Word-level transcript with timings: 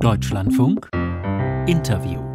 Deutschlandfunk. 0.00 0.88
Interview 1.66 2.27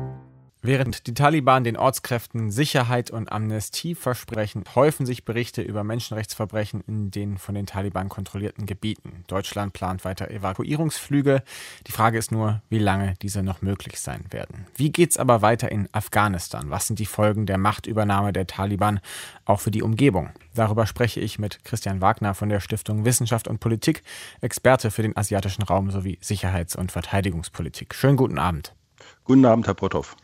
Während 0.66 1.08
die 1.08 1.14
Taliban 1.14 1.66
den 1.66 1.76
Ortskräften 1.76 2.50
Sicherheit 2.50 3.12
und 3.12 3.30
Amnestie 3.30 3.96
versprechen, 3.96 4.64
häufen 4.76 5.06
sich 5.06 5.26
Berichte 5.26 5.62
über 5.62 5.84
Menschenrechtsverbrechen 5.84 6.82
in 6.88 7.12
den 7.12 7.38
von 7.38 7.54
den 7.54 7.66
Taliban 7.66 8.08
kontrollierten 8.08 8.66
Gebieten. 8.66 9.26
Deutschland 9.28 9.74
plant 9.74 10.06
weiter 10.06 10.32
Evakuierungsflüge. 10.32 11.44
Die 11.86 11.92
Frage 11.92 12.18
ist 12.18 12.32
nur, 12.32 12.62
wie 12.70 12.80
lange 12.80 13.16
diese 13.22 13.44
noch 13.44 13.62
möglich 13.62 14.00
sein 14.00 14.24
werden. 14.30 14.66
Wie 14.78 14.90
geht's 14.90 15.18
aber 15.18 15.42
weiter 15.42 15.70
in 15.70 15.90
Afghanistan? 15.92 16.70
Was 16.70 16.88
sind 16.88 16.98
die 16.98 17.08
Folgen 17.08 17.46
der 17.46 17.58
Machtübernahme 17.58 18.32
der 18.32 18.48
Taliban 18.48 19.02
auch 19.44 19.60
für 19.60 19.72
die 19.72 19.84
Umgebung? 19.84 20.30
Darüber 20.56 20.88
spreche 20.88 21.20
ich 21.20 21.40
mit 21.40 21.66
Christian 21.66 22.00
Wagner 22.00 22.36
von 22.36 22.48
der 22.48 22.62
Stiftung 22.62 23.04
Wissenschaft 23.04 23.50
und 23.50 23.60
Politik, 23.60 24.02
Experte 24.40 24.92
für 24.92 25.02
den 25.02 25.18
asiatischen 25.18 25.64
Raum 25.64 25.92
sowie 25.92 26.20
Sicherheits- 26.22 26.78
und 26.78 26.94
Verteidigungspolitik. 26.94 27.94
Schönen 27.94 28.16
guten 28.16 28.40
Abend. 28.40 28.74
Guten 29.24 29.46
Abend, 29.46 29.68
Herr 29.68 29.74
Potthoff. 29.74 30.16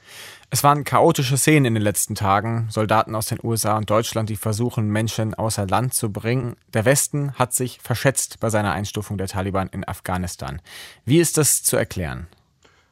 Es 0.51 0.63
waren 0.63 0.83
chaotische 0.83 1.38
Szenen 1.38 1.65
in 1.65 1.73
den 1.75 1.83
letzten 1.83 2.15
Tagen. 2.15 2.67
Soldaten 2.69 3.15
aus 3.15 3.27
den 3.27 3.39
USA 3.43 3.77
und 3.77 3.89
Deutschland, 3.89 4.29
die 4.29 4.35
versuchen, 4.35 4.88
Menschen 4.88 5.35
außer 5.35 5.67
Land 5.67 5.93
zu 5.93 6.11
bringen. 6.11 6.55
Der 6.73 6.85
Westen 6.85 7.33
hat 7.33 7.53
sich 7.53 7.79
verschätzt 7.81 8.39
bei 8.39 8.49
seiner 8.49 8.71
Einstufung 8.71 9.17
der 9.17 9.27
Taliban 9.27 9.69
in 9.69 9.88
Afghanistan. 9.88 10.61
Wie 11.05 11.19
ist 11.19 11.38
das 11.38 11.61
zu 11.61 11.77
erklären? 11.77 12.27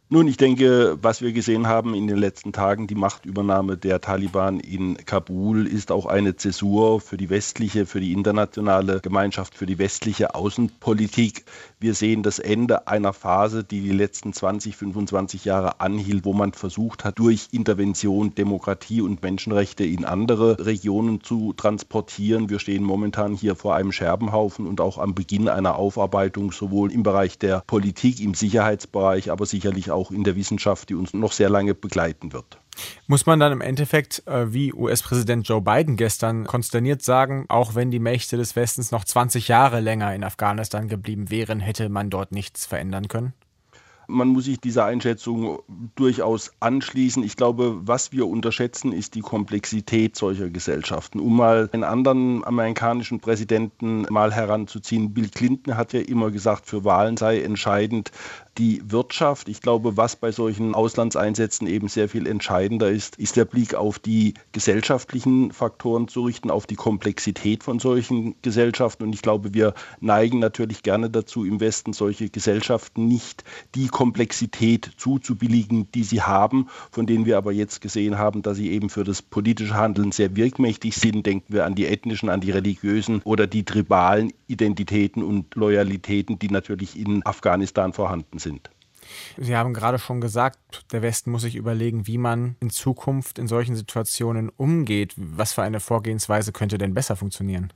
Nun, 0.09 0.29
ich 0.29 0.37
denke, 0.37 0.97
was 1.01 1.21
wir 1.21 1.33
gesehen 1.33 1.67
haben 1.67 1.93
in 1.93 2.07
den 2.07 2.15
letzten 2.15 2.53
Tagen, 2.53 2.87
die 2.87 2.95
Machtübernahme 2.95 3.75
der 3.75 3.99
Taliban 3.99 4.61
in 4.61 4.95
Kabul, 4.95 5.67
ist 5.67 5.91
auch 5.91 6.05
eine 6.05 6.37
Zäsur 6.37 7.01
für 7.01 7.17
die 7.17 7.29
westliche, 7.29 7.85
für 7.85 7.99
die 7.99 8.13
internationale 8.13 9.01
Gemeinschaft, 9.01 9.53
für 9.53 9.65
die 9.65 9.79
westliche 9.79 10.33
Außenpolitik. 10.33 11.43
Wir 11.81 11.93
sehen 11.93 12.23
das 12.23 12.39
Ende 12.39 12.87
einer 12.87 13.11
Phase, 13.11 13.65
die 13.65 13.81
die 13.81 13.91
letzten 13.91 14.31
20, 14.31 14.77
25 14.77 15.43
Jahre 15.43 15.81
anhielt, 15.81 16.23
wo 16.23 16.31
man 16.31 16.53
versucht 16.53 17.03
hat, 17.03 17.19
durch 17.19 17.49
Intervention 17.51 18.33
Demokratie 18.33 19.01
und 19.01 19.21
Menschenrechte 19.21 19.83
in 19.83 20.05
andere 20.05 20.65
Regionen 20.65 21.19
zu 21.21 21.51
transportieren. 21.51 22.49
Wir 22.49 22.59
stehen 22.59 22.85
momentan 22.85 23.33
hier 23.33 23.57
vor 23.57 23.75
einem 23.75 23.91
Scherbenhaufen 23.91 24.67
und 24.67 24.79
auch 24.79 24.99
am 24.99 25.15
Beginn 25.15 25.49
einer 25.49 25.75
Aufarbeitung, 25.75 26.53
sowohl 26.53 26.93
im 26.93 27.03
Bereich 27.03 27.37
der 27.37 27.61
Politik, 27.67 28.21
im 28.21 28.35
Sicherheitsbereich, 28.35 29.31
aber 29.31 29.45
sicherlich 29.45 29.91
auch 29.91 29.96
auch 29.97 30.11
in 30.11 30.23
der 30.23 30.35
Wissenschaft, 30.35 30.89
die 30.89 30.95
uns 30.95 31.13
noch 31.13 31.31
sehr 31.31 31.49
lange 31.49 31.73
begleiten 31.73 32.31
wird. 32.31 32.59
Muss 33.07 33.25
man 33.25 33.39
dann 33.39 33.51
im 33.51 33.61
Endeffekt, 33.61 34.25
äh, 34.27 34.53
wie 34.53 34.71
US-Präsident 34.71 35.47
Joe 35.47 35.61
Biden 35.61 35.97
gestern 35.97 36.45
konsterniert 36.45 37.01
sagen, 37.01 37.45
auch 37.49 37.75
wenn 37.75 37.91
die 37.91 37.99
Mächte 37.99 38.37
des 38.37 38.55
Westens 38.55 38.91
noch 38.91 39.03
20 39.03 39.47
Jahre 39.47 39.79
länger 39.79 40.13
in 40.13 40.23
Afghanistan 40.23 40.87
geblieben 40.87 41.29
wären, 41.29 41.59
hätte 41.59 41.89
man 41.89 42.09
dort 42.09 42.31
nichts 42.31 42.65
verändern 42.65 43.07
können? 43.07 43.33
Man 44.07 44.29
muss 44.29 44.45
sich 44.45 44.59
dieser 44.59 44.85
Einschätzung 44.85 45.59
durchaus 45.95 46.51
anschließen. 46.59 47.23
Ich 47.23 47.35
glaube, 47.35 47.79
was 47.81 48.11
wir 48.11 48.27
unterschätzen, 48.27 48.93
ist 48.93 49.15
die 49.15 49.21
Komplexität 49.21 50.15
solcher 50.15 50.49
Gesellschaften. 50.49 51.19
Um 51.19 51.35
mal 51.35 51.69
einen 51.73 51.83
anderen 51.83 52.43
amerikanischen 52.45 53.19
Präsidenten 53.19 54.05
mal 54.09 54.33
heranzuziehen, 54.33 55.13
Bill 55.13 55.29
Clinton 55.29 55.75
hat 55.75 55.93
ja 55.93 55.99
immer 55.99 56.31
gesagt, 56.31 56.67
für 56.67 56.83
Wahlen 56.85 57.17
sei 57.17 57.41
entscheidend, 57.41 58.11
die 58.57 58.81
Wirtschaft. 58.85 59.49
Ich 59.49 59.61
glaube, 59.61 59.97
was 59.97 60.15
bei 60.15 60.31
solchen 60.31 60.73
Auslandseinsätzen 60.73 61.67
eben 61.67 61.87
sehr 61.87 62.09
viel 62.09 62.27
entscheidender 62.27 62.89
ist, 62.89 63.17
ist 63.17 63.35
der 63.35 63.45
Blick 63.45 63.75
auf 63.75 63.99
die 63.99 64.33
gesellschaftlichen 64.51 65.51
Faktoren 65.51 66.07
zu 66.07 66.23
richten, 66.23 66.49
auf 66.49 66.65
die 66.65 66.75
Komplexität 66.75 67.63
von 67.63 67.79
solchen 67.79 68.35
Gesellschaften. 68.41 69.03
Und 69.03 69.13
ich 69.13 69.21
glaube, 69.21 69.53
wir 69.53 69.73
neigen 69.99 70.39
natürlich 70.39 70.83
gerne 70.83 71.09
dazu, 71.09 71.45
im 71.45 71.59
Westen 71.59 71.93
solche 71.93 72.29
Gesellschaften 72.29 73.07
nicht 73.07 73.43
die 73.75 73.87
Komplexität 73.97 74.91
zuzubilligen, 74.97 75.91
die 75.91 76.03
sie 76.03 76.21
haben, 76.21 76.67
von 76.91 77.07
denen 77.07 77.25
wir 77.25 77.35
aber 77.35 77.51
jetzt 77.51 77.81
gesehen 77.81 78.19
haben, 78.19 78.43
dass 78.43 78.57
sie 78.57 78.69
eben 78.69 78.91
für 78.91 79.03
das 79.03 79.23
politische 79.23 79.73
Handeln 79.73 80.11
sehr 80.11 80.35
wirkmächtig 80.35 80.95
sind. 80.95 81.25
Denken 81.25 81.51
wir 81.51 81.65
an 81.65 81.73
die 81.73 81.87
ethnischen, 81.87 82.29
an 82.29 82.39
die 82.39 82.51
religiösen 82.51 83.23
oder 83.23 83.47
die 83.47 83.63
tribalen 83.63 84.31
Identitäten 84.45 85.23
und 85.23 85.55
Loyalitäten, 85.55 86.37
die 86.37 86.49
natürlich 86.49 86.95
in 86.95 87.25
Afghanistan 87.25 87.91
vorhanden 87.91 88.37
sind. 88.37 88.69
Sie 89.35 89.55
haben 89.55 89.73
gerade 89.73 89.97
schon 89.97 90.21
gesagt, 90.21 90.85
der 90.91 91.01
Westen 91.01 91.31
muss 91.31 91.41
sich 91.41 91.55
überlegen, 91.55 92.05
wie 92.05 92.19
man 92.19 92.55
in 92.59 92.69
Zukunft 92.69 93.39
in 93.39 93.47
solchen 93.47 93.75
Situationen 93.75 94.49
umgeht. 94.49 95.15
Was 95.17 95.53
für 95.53 95.63
eine 95.63 95.79
Vorgehensweise 95.79 96.51
könnte 96.51 96.77
denn 96.77 96.93
besser 96.93 97.15
funktionieren? 97.15 97.73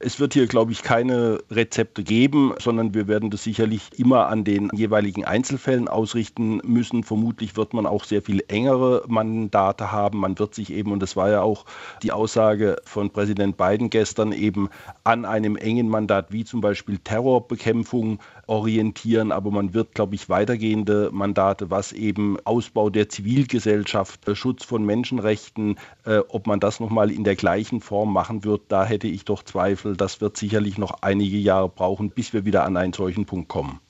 Es 0.00 0.20
wird 0.20 0.32
hier, 0.32 0.46
glaube 0.46 0.70
ich, 0.70 0.84
keine 0.84 1.40
Rezepte 1.50 2.04
geben, 2.04 2.54
sondern 2.60 2.94
wir 2.94 3.08
werden 3.08 3.30
das 3.30 3.42
sicherlich 3.42 3.98
immer 3.98 4.28
an 4.28 4.44
den 4.44 4.70
jeweiligen 4.72 5.24
Einzelfällen 5.24 5.88
ausrichten 5.88 6.60
müssen. 6.62 7.02
Vermutlich 7.02 7.56
wird 7.56 7.74
man 7.74 7.84
auch 7.84 8.04
sehr 8.04 8.22
viel 8.22 8.44
engere 8.46 9.02
Mandate 9.08 9.90
haben. 9.90 10.18
Man 10.20 10.38
wird 10.38 10.54
sich 10.54 10.72
eben, 10.72 10.92
und 10.92 11.00
das 11.00 11.16
war 11.16 11.30
ja 11.30 11.42
auch 11.42 11.64
die 12.04 12.12
Aussage 12.12 12.76
von 12.84 13.10
Präsident 13.10 13.56
Biden 13.56 13.90
gestern, 13.90 14.30
eben 14.30 14.68
an 15.02 15.24
einem 15.24 15.56
engen 15.56 15.88
Mandat 15.88 16.32
wie 16.32 16.44
zum 16.44 16.60
Beispiel 16.60 16.98
Terrorbekämpfung 16.98 18.20
orientieren. 18.46 19.32
Aber 19.32 19.50
man 19.50 19.74
wird, 19.74 19.96
glaube 19.96 20.14
ich, 20.14 20.28
weitergehende 20.28 21.10
Mandate, 21.12 21.70
was 21.72 21.90
eben 21.90 22.38
Ausbau 22.44 22.88
der 22.88 23.08
Zivilgesellschaft, 23.08 24.20
Schutz 24.34 24.64
von 24.64 24.84
Menschenrechten, 24.84 25.76
äh, 26.04 26.18
ob 26.28 26.46
man 26.46 26.60
das 26.60 26.78
nochmal 26.78 27.10
in 27.10 27.24
der 27.24 27.34
gleichen 27.34 27.80
Form 27.80 28.12
machen 28.12 28.44
wird, 28.44 28.62
da 28.68 28.84
hätte 28.84 29.08
ich 29.08 29.24
doch 29.24 29.42
Zweifel 29.42 29.87
Zweifel, 29.88 29.96
das 29.96 30.20
wird 30.20 30.36
sicherlich 30.36 30.78
noch 30.78 31.02
einige 31.02 31.38
Jahre 31.38 31.68
brauchen, 31.68 32.10
bis 32.10 32.32
wir 32.32 32.44
wieder 32.44 32.64
an 32.64 32.76
einen 32.76 32.92
solchen 32.92 33.26
Punkt 33.26 33.48
kommen. 33.48 33.80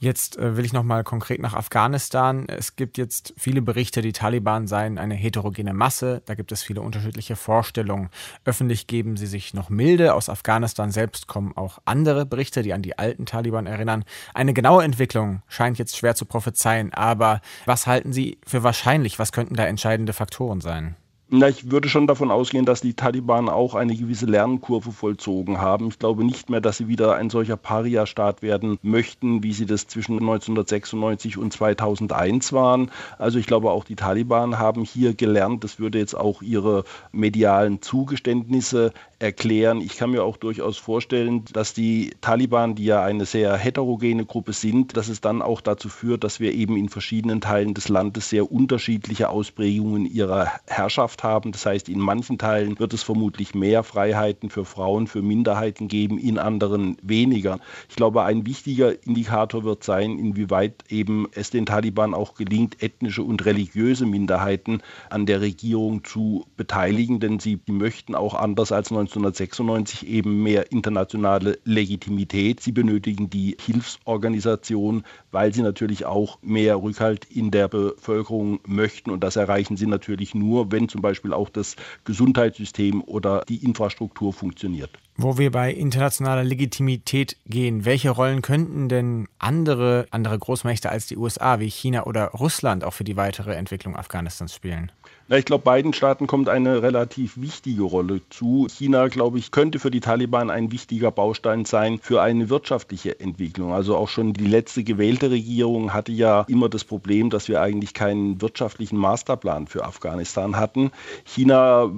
Jetzt 0.00 0.36
äh, 0.36 0.56
will 0.56 0.64
ich 0.64 0.72
noch 0.72 0.82
mal 0.82 1.04
konkret 1.04 1.40
nach 1.40 1.54
Afghanistan. 1.54 2.46
Es 2.48 2.76
gibt 2.76 2.98
jetzt 2.98 3.32
viele 3.38 3.62
Berichte, 3.62 4.02
die 4.02 4.12
Taliban 4.12 4.66
seien 4.66 4.98
eine 4.98 5.14
heterogene 5.14 5.72
Masse. 5.72 6.20
Da 6.26 6.34
gibt 6.34 6.52
es 6.52 6.62
viele 6.62 6.82
unterschiedliche 6.82 7.36
Vorstellungen. 7.36 8.10
Öffentlich 8.44 8.86
geben 8.86 9.16
sie 9.16 9.26
sich 9.26 9.54
noch 9.54 9.70
milde. 9.70 10.14
Aus 10.14 10.28
Afghanistan 10.28 10.90
selbst 10.90 11.26
kommen 11.26 11.56
auch 11.56 11.78
andere 11.84 12.26
Berichte, 12.26 12.62
die 12.62 12.74
an 12.74 12.82
die 12.82 12.98
alten 12.98 13.24
Taliban 13.24 13.66
erinnern. 13.66 14.04
Eine 14.34 14.52
genaue 14.52 14.84
Entwicklung 14.84 15.42
scheint 15.48 15.78
jetzt 15.78 15.96
schwer 15.96 16.16
zu 16.16 16.26
prophezeien. 16.26 16.92
Aber 16.92 17.40
was 17.64 17.86
halten 17.86 18.12
Sie 18.12 18.38
für 18.46 18.62
wahrscheinlich? 18.62 19.18
Was 19.18 19.32
könnten 19.32 19.54
da 19.54 19.64
entscheidende 19.64 20.12
Faktoren 20.12 20.60
sein? 20.60 20.96
Na, 21.36 21.48
ich 21.48 21.68
würde 21.68 21.88
schon 21.88 22.06
davon 22.06 22.30
ausgehen, 22.30 22.64
dass 22.64 22.80
die 22.80 22.94
Taliban 22.94 23.48
auch 23.48 23.74
eine 23.74 23.96
gewisse 23.96 24.26
Lernkurve 24.26 24.92
vollzogen 24.92 25.60
haben. 25.60 25.88
Ich 25.88 25.98
glaube 25.98 26.22
nicht 26.22 26.48
mehr, 26.48 26.60
dass 26.60 26.76
sie 26.76 26.86
wieder 26.86 27.16
ein 27.16 27.28
solcher 27.28 27.56
Paria-Staat 27.56 28.40
werden 28.40 28.78
möchten, 28.82 29.42
wie 29.42 29.52
sie 29.52 29.66
das 29.66 29.88
zwischen 29.88 30.12
1996 30.12 31.36
und 31.36 31.52
2001 31.52 32.52
waren. 32.52 32.92
Also 33.18 33.40
ich 33.40 33.48
glaube 33.48 33.72
auch 33.72 33.82
die 33.82 33.96
Taliban 33.96 34.60
haben 34.60 34.84
hier 34.84 35.14
gelernt, 35.14 35.64
das 35.64 35.80
würde 35.80 35.98
jetzt 35.98 36.14
auch 36.16 36.40
ihre 36.40 36.84
medialen 37.10 37.82
Zugeständnisse 37.82 38.92
erklären. 39.18 39.80
Ich 39.80 39.96
kann 39.96 40.10
mir 40.10 40.22
auch 40.22 40.36
durchaus 40.36 40.78
vorstellen, 40.78 41.44
dass 41.52 41.72
die 41.72 42.14
Taliban, 42.20 42.76
die 42.76 42.84
ja 42.84 43.02
eine 43.02 43.24
sehr 43.24 43.56
heterogene 43.56 44.24
Gruppe 44.24 44.52
sind, 44.52 44.96
dass 44.96 45.08
es 45.08 45.20
dann 45.20 45.42
auch 45.42 45.60
dazu 45.60 45.88
führt, 45.88 46.22
dass 46.22 46.38
wir 46.38 46.52
eben 46.52 46.76
in 46.76 46.88
verschiedenen 46.88 47.40
Teilen 47.40 47.74
des 47.74 47.88
Landes 47.88 48.28
sehr 48.28 48.52
unterschiedliche 48.52 49.30
Ausprägungen 49.30 50.06
ihrer 50.06 50.52
Herrschaft 50.66 51.23
haben. 51.24 51.50
Das 51.50 51.66
heißt, 51.66 51.88
in 51.88 51.98
manchen 51.98 52.38
Teilen 52.38 52.78
wird 52.78 52.94
es 52.94 53.02
vermutlich 53.02 53.54
mehr 53.54 53.82
Freiheiten 53.82 54.50
für 54.50 54.64
Frauen, 54.64 55.08
für 55.08 55.22
Minderheiten 55.22 55.88
geben, 55.88 56.18
in 56.18 56.38
anderen 56.38 56.96
weniger. 57.02 57.58
Ich 57.88 57.96
glaube, 57.96 58.22
ein 58.22 58.46
wichtiger 58.46 59.02
Indikator 59.04 59.64
wird 59.64 59.82
sein, 59.82 60.18
inwieweit 60.18 60.84
eben 60.88 61.26
es 61.32 61.50
den 61.50 61.66
Taliban 61.66 62.14
auch 62.14 62.34
gelingt, 62.34 62.82
ethnische 62.82 63.24
und 63.24 63.44
religiöse 63.44 64.06
Minderheiten 64.06 64.80
an 65.10 65.26
der 65.26 65.40
Regierung 65.40 66.04
zu 66.04 66.46
beteiligen, 66.56 67.18
denn 67.18 67.40
sie 67.40 67.58
möchten 67.66 68.14
auch 68.14 68.34
anders 68.34 68.70
als 68.70 68.92
19 68.92 69.24
1996 69.24 70.06
eben 70.06 70.42
mehr 70.42 70.70
internationale 70.70 71.58
Legitimität. 71.64 72.60
Sie 72.60 72.72
benötigen 72.72 73.30
die 73.30 73.56
Hilfsorganisation, 73.60 75.04
weil 75.30 75.54
sie 75.54 75.62
natürlich 75.62 76.04
auch 76.04 76.38
mehr 76.42 76.82
Rückhalt 76.82 77.24
in 77.24 77.50
der 77.50 77.68
Bevölkerung 77.68 78.60
möchten. 78.66 79.10
Und 79.10 79.24
das 79.24 79.36
erreichen 79.36 79.76
sie 79.76 79.86
natürlich 79.86 80.34
nur, 80.34 80.70
wenn 80.72 80.88
zum 80.88 81.00
Beispiel 81.04 81.32
auch 81.32 81.48
das 81.48 81.76
Gesundheitssystem 82.04 83.02
oder 83.02 83.44
die 83.48 83.64
Infrastruktur 83.64 84.32
funktioniert. 84.32 84.90
Wo 85.16 85.38
wir 85.38 85.52
bei 85.52 85.72
internationaler 85.72 86.42
Legitimität 86.42 87.36
gehen, 87.46 87.84
welche 87.84 88.10
Rollen 88.10 88.42
könnten 88.42 88.88
denn 88.88 89.28
andere, 89.38 90.06
andere 90.10 90.36
Großmächte 90.36 90.90
als 90.90 91.06
die 91.06 91.16
USA 91.16 91.60
wie 91.60 91.70
China 91.70 92.06
oder 92.06 92.26
Russland 92.30 92.82
auch 92.82 92.94
für 92.94 93.04
die 93.04 93.16
weitere 93.16 93.54
Entwicklung 93.54 93.94
Afghanistans 93.94 94.52
spielen? 94.52 94.90
Na, 95.26 95.38
ich 95.38 95.46
glaube, 95.46 95.64
beiden 95.64 95.94
Staaten 95.94 96.26
kommt 96.26 96.50
eine 96.50 96.82
relativ 96.82 97.40
wichtige 97.40 97.84
Rolle 97.84 98.20
zu. 98.28 98.66
China, 98.68 99.08
glaube 99.08 99.38
ich, 99.38 99.52
könnte 99.52 99.78
für 99.78 99.90
die 99.90 100.00
Taliban 100.00 100.50
ein 100.50 100.70
wichtiger 100.70 101.10
Baustein 101.10 101.64
sein 101.64 101.98
für 102.02 102.20
eine 102.20 102.50
wirtschaftliche 102.50 103.20
Entwicklung. 103.20 103.72
Also 103.72 103.96
auch 103.96 104.10
schon 104.10 104.34
die 104.34 104.46
letzte 104.46 104.84
gewählte 104.84 105.30
Regierung 105.30 105.94
hatte 105.94 106.12
ja 106.12 106.44
immer 106.48 106.68
das 106.68 106.84
Problem, 106.84 107.30
dass 107.30 107.48
wir 107.48 107.62
eigentlich 107.62 107.94
keinen 107.94 108.42
wirtschaftlichen 108.42 108.98
Masterplan 108.98 109.66
für 109.66 109.86
Afghanistan 109.86 110.56
hatten. 110.56 110.90
China 111.24 111.90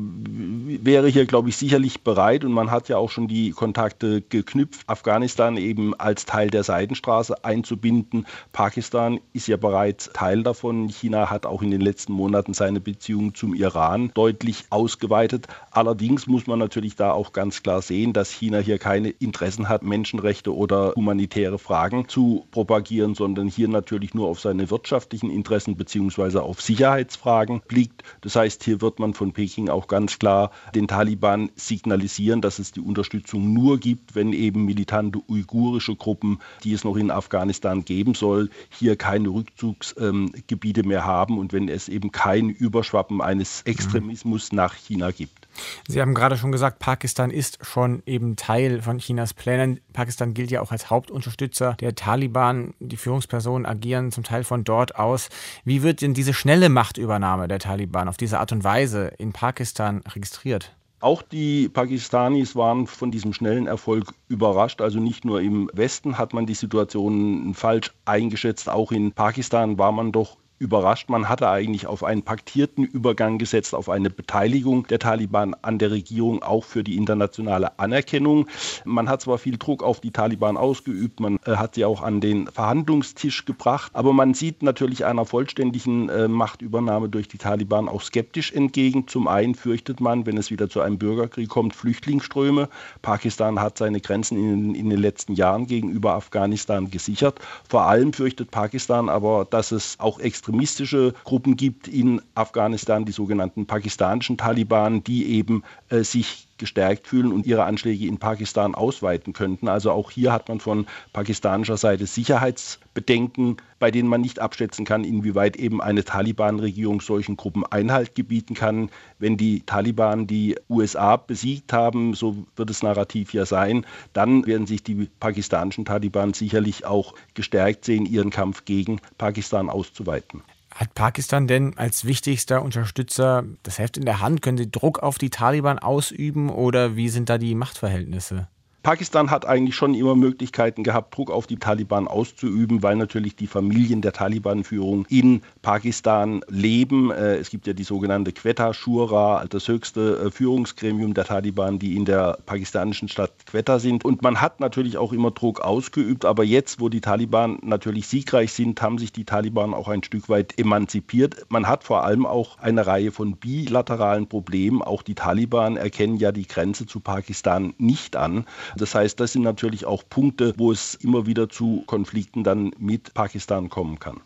wäre 0.85 1.09
hier, 1.09 1.27
glaube 1.27 1.49
ich, 1.49 1.57
sicherlich 1.57 2.03
bereit 2.03 2.45
und 2.45 2.53
man 2.53 2.71
hat 2.71 2.89
ja 2.89 2.97
auch 2.99 3.11
schon 3.11 3.29
die 3.29 3.51
Kontakte 3.51 4.21
geknüpft, 4.21 4.83
Afghanistan 4.87 5.57
eben 5.57 5.95
als 5.95 6.27
Teil 6.27 6.51
der 6.51 6.63
Seidenstraße 6.63 7.45
einzubinden. 7.45 8.27
Pakistan 8.53 9.21
ist 9.33 9.49
ja 9.49 9.57
bereits 9.57 10.11
Teil 10.13 10.43
davon. 10.43 10.89
China 10.89 11.31
hat 11.31 11.47
auch 11.47 11.63
in 11.63 11.71
den 11.71 11.81
letzten 11.81 12.13
Monaten 12.13 12.55
seine 12.55 12.81
Beziehungen 12.81 13.35
zum 13.35 13.55
Iran 13.55 14.11
deutlich 14.15 14.65
ausgeweitet. 14.71 15.47
Allerdings 15.71 16.27
muss 16.27 16.47
man 16.47 16.59
natürlich 16.59 16.97
da 16.97 17.13
auch 17.13 17.33
ganz 17.33 17.63
klar 17.63 17.83
sehen, 17.83 18.13
dass 18.13 18.31
China 18.31 18.59
hier 18.59 18.79
keine 18.79 19.11
Interessen 19.11 19.69
hat, 19.69 19.83
Menschenrechte 19.83 20.55
oder 20.55 20.93
humanitäre 20.97 21.59
Fragen 21.59 22.09
zu 22.09 22.47
propagieren, 22.51 23.15
sondern 23.15 23.49
hier 23.49 23.69
natürlich 23.69 24.15
nur 24.15 24.29
auf 24.29 24.41
seine 24.41 24.71
wirtschaftlichen 24.71 25.31
Interessen 25.31 25.77
bzw. 25.77 26.39
auf 26.39 26.61
Sicherheitsfragen 26.61 27.63
blickt. 27.67 28.03
Das 28.21 28.37
heißt, 28.37 28.65
hier 28.65 28.81
wird 28.81 28.99
man 28.99 29.15
von 29.15 29.33
Peking 29.33 29.69
auch 29.69 29.87
ganz 29.87 30.19
klar 30.19 30.51
den 30.75 30.89
Taliban 30.89 31.51
signalisieren, 31.57 32.41
dass 32.41 32.59
es 32.59 32.73
die 32.73 32.81
Unterstützung 32.81 33.53
nur 33.53 33.79
gibt, 33.79 34.15
wenn 34.15 34.33
eben 34.33 34.65
militante 34.65 35.21
uigurische 35.29 35.97
Gruppen, 35.97 36.41
die 36.65 36.73
es 36.73 36.85
noch 36.85 36.97
in 36.97 37.11
Afghanistan 37.11 37.85
geben 37.85 38.15
soll, 38.15 38.51
hier 38.71 38.97
keine 38.97 39.29
Rückzugsgebiete 39.29 40.83
mehr 40.83 41.05
haben 41.05 41.39
und 41.39 41.53
wenn 41.53 41.69
es 41.69 41.89
eben 41.89 42.13
kein 42.13 42.51
Überschwappen 42.51 43.21
eines 43.21 43.63
Extremismus 43.63 44.53
nach 44.53 44.75
China 44.75 45.11
gibt. 45.11 45.46
Sie 45.89 46.01
haben 46.01 46.15
gerade 46.15 46.37
schon 46.37 46.53
gesagt, 46.53 46.79
Pakistan 46.79 47.31
ist 47.31 47.65
schon 47.65 48.03
eben 48.07 48.37
Teil 48.37 48.83
von 48.83 48.99
Chinas 48.99 49.35
Plänen. 49.35 49.81
Pakistan 49.93 50.35
gilt 50.35 50.51
ja 50.51 50.61
auch 50.61 50.73
als 50.73 50.91
Hauptunterstützer 50.91 51.75
der 51.81 51.95
Taliban. 51.95 52.75
Die 52.81 52.97
Führungspersonen 52.97 53.67
agieren 53.67 54.13
zum 54.13 54.25
Teil 54.25 54.45
von 54.45 54.65
dort 54.65 54.97
aus. 54.97 55.29
Wie 55.65 55.83
wird 55.83 56.03
denn 56.03 56.15
diese 56.15 56.35
schnelle 56.35 56.69
Machtübernahme 56.69 57.49
der 57.49 57.59
Taliban 57.59 58.09
auf 58.09 58.17
diese 58.17 58.41
Art 58.41 58.53
und 58.53 58.65
Weise 58.65 59.13
in 59.19 59.33
Pakistan 59.33 60.03
registriert? 60.15 60.77
Auch 61.01 61.23
die 61.23 61.69
Pakistanis 61.69 62.57
waren 62.57 62.87
von 62.87 63.11
diesem 63.11 63.33
schnellen 63.33 63.67
Erfolg 63.67 64.15
überrascht. 64.29 64.81
Also 64.81 64.99
nicht 64.99 65.25
nur 65.25 65.43
im 65.43 65.71
Westen 65.75 66.17
hat 66.17 66.33
man 66.33 66.47
die 66.47 66.55
Situation 66.55 67.53
falsch 67.55 67.93
eingeschätzt, 68.07 68.69
auch 68.69 68.93
in 68.93 69.13
Pakistan 69.13 69.79
war 69.79 69.93
man 69.93 70.11
doch 70.11 70.39
überrascht. 70.59 71.11
Man 71.11 71.29
hatte 71.29 71.49
eigentlich 71.49 71.87
auf 71.87 72.03
einen 72.03 72.23
paktierten 72.23 72.85
Übergang 72.85 73.39
gesetzt, 73.39 73.75
auf 73.75 73.89
eine 73.89 74.11
Beteiligung 74.11 74.87
der 74.87 74.99
Taliban 74.99 75.55
an 75.63 75.79
der 75.79 75.91
Regierung, 75.91 76.43
auch 76.43 76.65
für 76.65 76.83
die 76.83 76.97
internationale 76.97 77.79
Anerkennung. 77.79 78.49
Man 78.85 79.09
hat 79.09 79.21
zwar 79.21 79.39
viel 79.39 79.59
Druck 79.59 79.83
auf 79.83 80.01
die 80.01 80.11
Taliban 80.11 80.57
ausgeübt, 80.57 81.21
man 81.21 81.39
äh, 81.45 81.57
hat 81.57 81.75
sie 81.75 81.85
auch 81.85 82.03
an 82.03 82.21
den 82.21 82.47
Verhandlungstisch 82.47 83.45
gebracht, 83.45 83.93
aber 83.95 84.13
man 84.13 84.35
sieht 84.35 84.63
natürlich 84.63 85.05
einer 85.05 85.27
vollständigen 85.27 86.09
äh, 86.09 86.29
Machtübernahme 86.29 87.09
durch 87.09 87.29
die 87.29 87.39
Taliban 87.39 87.89
auch 87.89 88.01
skeptisch 88.01 88.53
entgegen. 88.53 89.09
Zum 89.09 89.29
einen 89.29 89.55
fürchtet 89.55 90.01
man, 90.01 90.25
wenn 90.25 90.39
es 90.39 90.51
wieder 90.51 90.71
zu 90.71 90.81
einem 90.81 90.99
Bürgerkrieg 90.99 91.49
kommt, 91.49 91.75
Flüchtlingsströme. 91.75 92.69
Pakistan 93.03 93.61
hat 93.61 93.77
seine 93.79 94.01
Grenzen 94.01 94.39
in, 94.39 94.75
in 94.75 94.89
den 94.89 95.01
letzten 95.01 95.35
Jahren 95.35 95.67
gegenüber 95.67 96.15
Afghanistan 96.15 96.91
gesichert. 96.91 97.41
Vor 97.69 97.83
allem 97.83 98.13
fürchtet 98.13 98.51
Pakistan 98.51 99.09
aber, 99.09 99.47
dass 99.49 99.73
es 99.73 100.01
auch 100.01 100.19
extrem 100.19 100.46
extremistische 100.47 101.13
Gruppen 101.25 101.57
gibt 101.57 101.89
in 101.89 102.23
Afghanistan, 102.35 103.05
die 103.05 103.13
sogenannten 103.13 103.67
pakistanischen 103.67 104.37
Taliban, 104.37 105.03
die 105.03 105.27
eben 105.33 105.65
äh, 105.89 106.05
sich 106.05 106.46
gestärkt 106.59 107.07
fühlen 107.07 107.33
und 107.33 107.47
ihre 107.47 107.65
Anschläge 107.65 108.07
in 108.07 108.19
Pakistan 108.19 108.75
ausweiten 108.75 109.33
könnten. 109.33 109.69
Also 109.69 109.91
auch 109.91 110.11
hier 110.11 110.33
hat 110.33 110.49
man 110.49 110.61
von 110.61 110.87
pakistanischer 111.13 111.77
Seite 111.77 112.07
Sicherheitsbedenken, 112.07 113.57
bei 113.79 113.91
denen 113.91 114.09
man 114.09 114.21
nicht 114.21 114.41
abschätzen 114.41 114.85
kann, 114.85 115.05
inwieweit 115.05 115.57
eben 115.57 115.83
eine 115.83 116.05
Taliban-Regierung 116.05 117.01
solchen 117.01 117.37
Gruppen 117.37 117.65
Einhalt 117.65 118.15
gebieten 118.15 118.55
kann. 118.55 118.91
Wenn 119.19 119.37
die 119.37 119.61
Taliban 119.61 120.27
die 120.27 120.57
USA 120.69 121.17
besiegt 121.17 121.73
haben, 121.73 122.15
so 122.15 122.47
wird 122.57 122.71
das 122.71 122.83
Narrativ 122.83 123.33
ja 123.33 123.45
sein, 123.47 123.85
dann 124.13 124.47
werden 124.47 124.67
sich 124.67 124.83
die 124.83 125.09
pakistanischen 125.21 125.85
Taliban 125.85 126.33
sicherlich 126.35 126.87
auch 126.87 127.15
gestärkt 127.35 127.85
sehen, 127.85 128.07
ihren 128.07 128.31
Kampf 128.31 128.65
gegen 128.65 129.01
Pakistan 129.19 129.69
auszuweiten. 129.69 130.43
Hat 130.77 130.93
Pakistan 130.93 131.47
denn 131.47 131.79
als 131.79 132.05
wichtigster 132.05 132.61
Unterstützer 132.61 133.45
das 133.63 133.79
Heft 133.79 133.97
in 133.97 134.05
der 134.05 134.21
Hand? 134.21 134.43
Können 134.43 134.59
sie 134.59 134.71
Druck 134.71 134.99
auf 134.99 135.17
die 135.17 135.31
Taliban 135.31 135.79
ausüben 135.79 136.51
oder 136.51 136.97
wie 136.97 137.09
sind 137.09 137.31
da 137.31 137.39
die 137.39 137.55
Machtverhältnisse? 137.55 138.49
Pakistan 138.87 139.33
hat 139.33 139.45
eigentlich 139.47 139.75
schon 139.75 139.95
immer 139.95 140.15
Möglichkeiten 140.15 140.85
gehabt, 140.85 141.17
Druck 141.17 141.33
auf 141.33 141.49
die 141.49 141.57
Taliban 141.57 142.07
auszuüben, 142.07 142.85
weil 142.85 142.95
natürlich 142.95 143.35
die 143.35 143.49
Familien 143.49 144.01
der 144.01 144.13
Taliban-Führung 144.13 145.07
in 145.09 145.43
Pakistan 145.61 146.43
leben. 146.47 147.11
Äh, 147.11 147.39
es 147.39 147.51
gibt 147.51 147.67
ja 147.67 147.73
die 147.73 147.83
sogenannte 147.83 148.31
Quetta 148.31 148.73
Shura, 148.73 149.45
das 149.49 149.67
höchste 149.67 150.27
äh, 150.27 150.31
Führungsgremium 150.31 151.15
der 151.15 151.25
Taliban, 151.25 151.81
die 151.81 151.97
in 151.97 152.05
der 152.05 152.39
pakistanischen 152.47 153.09
Stadt 153.09 153.33
Quetta 153.47 153.81
sind. 153.81 154.05
Und 154.05 154.23
man 154.23 154.41
hat 154.41 154.61
natürlich 154.61 154.99
auch 154.99 155.13
immer 155.13 155.33
Druck 155.33 155.63
ausgeübt, 155.63 156.25
aber 156.25 156.45
jetzt, 156.45 156.79
wo 156.79 156.89
die 156.89 157.01
Taliban 157.01 157.59
natürlich 157.63 158.07
siegreich 158.07 158.53
sind, 158.53 158.81
haben 158.81 158.99
sich 158.99 159.11
die 159.11 159.25
Taliban 159.25 159.75
auch 159.75 159.89
ein 159.89 160.05
Stück 160.05 160.29
weit 160.29 160.57
emanzipiert. 160.61 161.45
Man 161.49 161.67
hat 161.67 161.83
vor 161.83 162.05
allem 162.05 162.25
auch 162.25 162.61
eine 162.61 162.87
Reihe 162.87 163.11
von 163.11 163.35
bilateralen 163.35 164.29
Problemen. 164.29 164.81
Auch 164.81 165.03
die 165.03 165.17
Taliban 165.17 165.77
erkennen 165.77 166.19
ja 166.19 166.31
die 166.31 166.47
Grenze 166.47 166.87
zu 166.87 167.01
Pakistan 167.01 167.75
nicht 167.79 168.15
an. 168.15 168.47
Das 168.77 168.95
heißt, 168.95 169.19
das 169.21 169.33
sind 169.33 169.43
natürlich 169.43 169.87
auch 169.87 170.03
Punkte, 170.09 170.53
wo 170.59 170.71
es 170.71 170.95
immer 170.95 171.27
wieder 171.27 171.49
zu 171.49 171.83
Konflikten 171.87 172.45
dann 172.45 172.73
mit 172.79 173.15
Pakistan 173.15 173.71
kommen 173.71 173.99
kann. 173.99 174.21